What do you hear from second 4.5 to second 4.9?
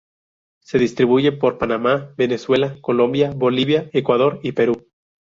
Perú.